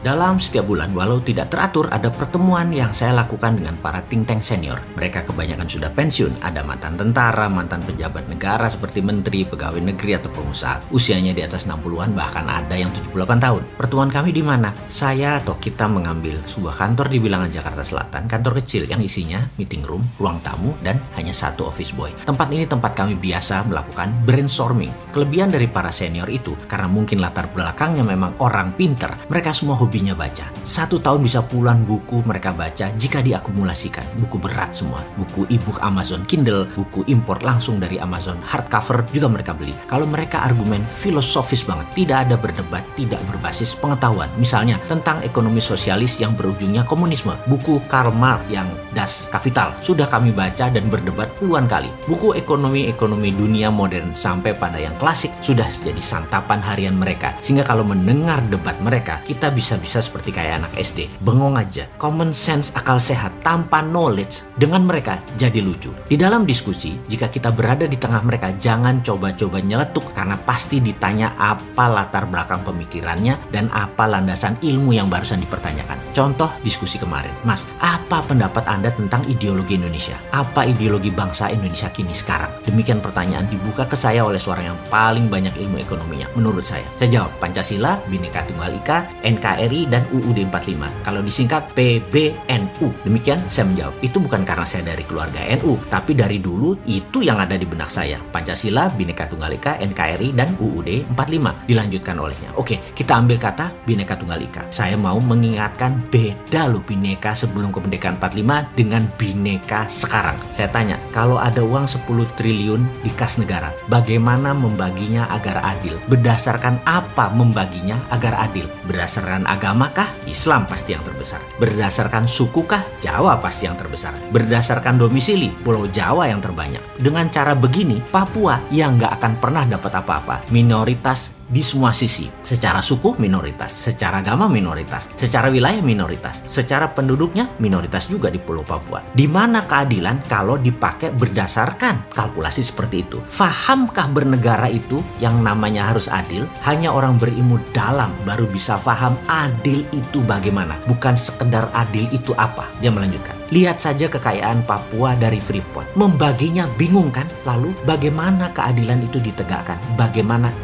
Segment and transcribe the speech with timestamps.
[0.00, 4.40] Dalam setiap bulan, walau tidak teratur, ada pertemuan yang saya lakukan dengan para think tank
[4.40, 4.80] senior.
[4.96, 10.32] Mereka kebanyakan sudah pensiun, ada mantan tentara, mantan pejabat negara seperti menteri, pegawai negeri, atau
[10.32, 10.88] pengusaha.
[10.88, 13.62] Usianya di atas 60-an, bahkan ada yang 78 tahun.
[13.76, 14.72] Pertemuan kami di mana?
[14.88, 19.84] Saya atau kita mengambil sebuah kantor di bilangan Jakarta Selatan, kantor kecil yang isinya meeting
[19.84, 22.08] room, ruang tamu, dan hanya satu office boy.
[22.24, 25.12] Tempat ini tempat kami biasa melakukan brainstorming.
[25.12, 30.14] Kelebihan dari para senior itu, karena mungkin latar belakangnya memang orang pinter, mereka semua hobinya
[30.14, 30.46] baca.
[30.62, 34.06] Satu tahun bisa puluhan buku mereka baca jika diakumulasikan.
[34.22, 35.02] Buku berat semua.
[35.18, 39.74] Buku e-book Amazon Kindle, buku impor langsung dari Amazon hardcover juga mereka beli.
[39.90, 44.30] Kalau mereka argumen filosofis banget, tidak ada berdebat, tidak berbasis pengetahuan.
[44.38, 47.34] Misalnya tentang ekonomi sosialis yang berujungnya komunisme.
[47.50, 51.90] Buku Karl Marx yang Das Kapital sudah kami baca dan berdebat puluhan kali.
[52.06, 57.34] Buku ekonomi-ekonomi dunia modern sampai pada yang klasik sudah jadi santapan harian mereka.
[57.42, 61.08] Sehingga kalau mendengar debat mereka, kita bisa bisa seperti kayak anak SD.
[61.24, 61.88] Bengong aja.
[61.96, 65.90] Common sense akal sehat tanpa knowledge dengan mereka jadi lucu.
[66.06, 71.32] Di dalam diskusi, jika kita berada di tengah mereka, jangan coba-coba nyeletuk karena pasti ditanya
[71.40, 75.96] apa latar belakang pemikirannya dan apa landasan ilmu yang barusan dipertanyakan.
[76.12, 77.32] Contoh diskusi kemarin.
[77.48, 80.18] Mas, apa pendapat Anda tentang ideologi Indonesia?
[80.34, 82.52] Apa ideologi bangsa Indonesia kini sekarang?
[82.68, 86.84] Demikian pertanyaan dibuka ke saya oleh seorang yang paling banyak ilmu ekonominya menurut saya.
[86.98, 91.06] Saya jawab Pancasila, Bhinneka Tunggal Ika, NKRI dan UUD 45.
[91.06, 92.86] Kalau disingkat PBNU.
[93.06, 93.94] Demikian saya menjawab.
[94.02, 97.88] Itu bukan karena saya dari keluarga NU, tapi dari dulu itu yang ada di benak
[97.88, 98.18] saya.
[98.30, 102.50] Pancasila, Bhinneka Tunggal Ika, NKRI dan UUD 45 dilanjutkan olehnya.
[102.58, 104.68] Oke, kita ambil kata Bhinneka Tunggal Ika.
[104.74, 110.36] Saya mau mengingatkan beda loh Bhinneka sebelum kemerdekaan 45 dengan Bhinneka sekarang.
[110.50, 115.96] Saya tanya, kalau ada uang 10 triliun di kas negara, bagaimana membaginya agar adil?
[116.10, 118.66] Berdasarkan apa membaginya agar adil?
[118.88, 120.08] Berdasarkan agama kah?
[120.24, 121.44] Islam pasti yang terbesar.
[121.60, 122.80] Berdasarkan suku kah?
[123.04, 124.16] Jawa pasti yang terbesar.
[124.32, 126.80] Berdasarkan domisili, Pulau Jawa yang terbanyak.
[126.96, 130.48] Dengan cara begini, Papua yang nggak akan pernah dapat apa-apa.
[130.48, 132.30] Minoritas di semua sisi.
[132.46, 138.62] Secara suku minoritas, secara agama minoritas, secara wilayah minoritas, secara penduduknya minoritas juga di Pulau
[138.62, 139.02] Papua.
[139.12, 143.18] Di mana keadilan kalau dipakai berdasarkan kalkulasi seperti itu?
[143.26, 146.46] Fahamkah bernegara itu yang namanya harus adil?
[146.62, 152.70] Hanya orang berilmu dalam baru bisa paham adil itu bagaimana, bukan sekedar adil itu apa.
[152.78, 153.34] Dia melanjutkan.
[153.50, 155.98] Lihat saja kekayaan Papua dari Freeport.
[155.98, 157.26] Membaginya bingung kan?
[157.42, 159.74] Lalu bagaimana keadilan itu ditegakkan?
[159.98, 160.54] Bagaimana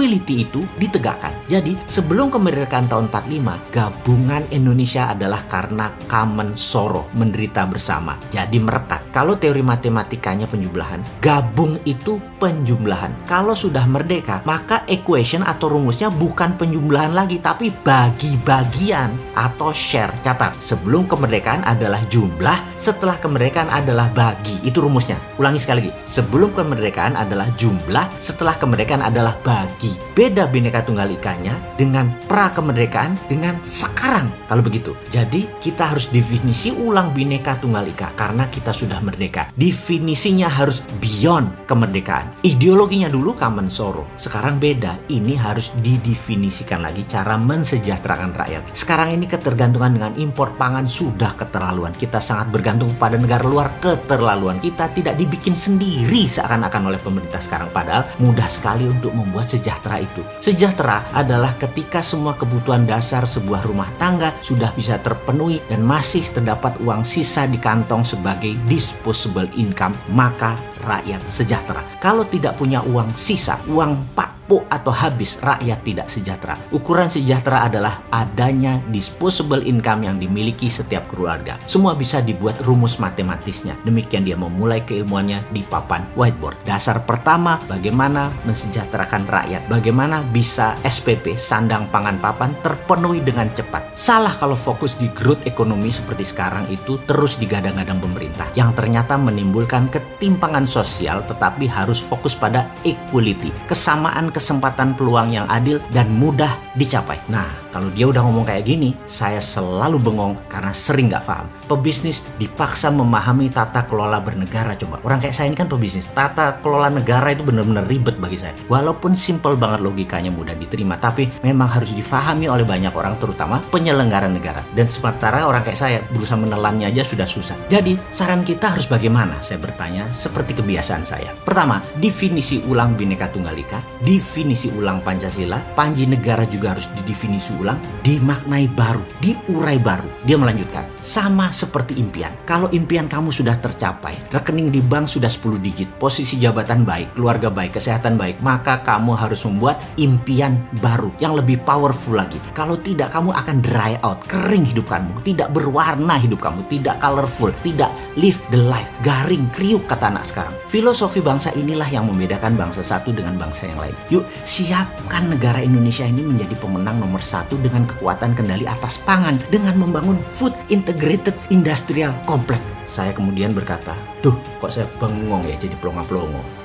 [0.00, 1.36] equality itu ditegakkan?
[1.44, 8.16] Jadi sebelum kemerdekaan tahun 45, gabungan Indonesia adalah karena common sorrow, menderita bersama.
[8.32, 9.12] Jadi merekat.
[9.12, 13.12] Kalau teori matematikanya penjumlahan, gabung itu penjumlahan.
[13.28, 20.16] Kalau sudah merdeka, maka equation atau rumusnya bukan penjumlahan lagi, tapi bagi-bagian atau share.
[20.24, 24.56] Catat, sebelum kemerdekaan adalah jumlah, setelah kemerdekaan adalah bagi.
[24.64, 25.20] Itu rumusnya.
[25.36, 25.92] Ulangi sekali lagi.
[26.08, 29.89] Sebelum kemerdekaan adalah jumlah, setelah kemerdekaan adalah bagi.
[30.14, 34.28] Beda Bhinneka Tunggal Ikanya dengan pra kemerdekaan dengan sekarang.
[34.50, 34.92] Kalau begitu.
[35.08, 39.48] Jadi kita harus definisi ulang Bhinneka Tunggal Ika karena kita sudah merdeka.
[39.56, 42.44] Definisinya harus beyond kemerdekaan.
[42.44, 44.04] Ideologinya dulu common sorrow.
[44.20, 45.00] Sekarang beda.
[45.08, 48.62] Ini harus didefinisikan lagi cara mensejahterakan rakyat.
[48.76, 51.96] Sekarang ini ketergantungan dengan impor pangan sudah keterlaluan.
[51.96, 54.60] Kita sangat bergantung pada negara luar keterlaluan.
[54.60, 57.72] Kita tidak dibikin sendiri seakan-akan oleh pemerintah sekarang.
[57.72, 60.20] Padahal mudah sekali untuk membuat sejahtera itu.
[60.42, 66.76] Sejahtera adalah ketika semua kebutuhan dasar sebuah rumah tangga sudah bisa terpenuhi dan masih terdapat
[66.84, 71.80] uang sisa di kantong sebagai disposable income, maka rakyat sejahtera.
[72.00, 76.58] Kalau tidak punya uang sisa, uang pak atau habis rakyat tidak sejahtera.
[76.74, 81.54] Ukuran sejahtera adalah adanya disposable income yang dimiliki setiap keluarga.
[81.70, 83.78] Semua bisa dibuat rumus matematisnya.
[83.86, 86.58] Demikian dia memulai keilmuannya di papan whiteboard.
[86.66, 89.62] Dasar pertama, bagaimana mensejahterakan rakyat.
[89.70, 93.92] Bagaimana bisa SPP, sandang pangan papan, terpenuhi dengan cepat.
[93.92, 98.48] Salah kalau fokus di growth ekonomi seperti sekarang itu terus digadang-gadang pemerintah.
[98.56, 103.52] Yang ternyata menimbulkan ketimpangan sosial tetapi harus fokus pada equality.
[103.68, 107.20] Kesamaan kesempatan peluang yang adil dan mudah dicapai.
[107.28, 111.46] Nah, kalau dia udah ngomong kayak gini, saya selalu bengong karena sering nggak paham.
[111.70, 114.98] Pebisnis dipaksa memahami tata kelola bernegara coba.
[115.06, 116.10] Orang kayak saya ini kan pebisnis.
[116.10, 118.58] Tata kelola negara itu benar-benar ribet bagi saya.
[118.66, 124.26] Walaupun simple banget logikanya mudah diterima, tapi memang harus difahami oleh banyak orang terutama penyelenggara
[124.26, 124.66] negara.
[124.74, 127.54] Dan sementara orang kayak saya berusaha menelannya aja sudah susah.
[127.70, 129.38] Jadi, saran kita harus bagaimana?
[129.38, 131.30] Saya bertanya seperti kebiasaan saya.
[131.46, 137.76] Pertama, definisi ulang Bhinneka Tunggal Ika, definisi ulang Pancasila, Panji Negara juga harus didefinisi ulang,
[138.00, 140.08] dimaknai baru, diurai baru.
[140.24, 142.32] Dia melanjutkan, sama seperti impian.
[142.48, 147.52] Kalau impian kamu sudah tercapai, rekening di bank sudah 10 digit, posisi jabatan baik, keluarga
[147.52, 152.40] baik, kesehatan baik, maka kamu harus membuat impian baru yang lebih powerful lagi.
[152.56, 157.52] Kalau tidak, kamu akan dry out, kering hidup kamu, tidak berwarna hidup kamu, tidak colorful,
[157.60, 160.54] tidak live the life, garing, kriuk kata anak sekarang.
[160.70, 163.96] Filosofi bangsa inilah yang membedakan bangsa satu dengan bangsa yang lain.
[164.12, 169.74] Yuk, siapkan negara Indonesia ini menjadi pemenang nomor satu dengan kekuatan kendali atas pangan dengan
[169.80, 172.62] membangun food integrated industrial complex.
[172.86, 176.59] Saya kemudian berkata, duh kok saya bengong ya jadi pelongo-pelongo.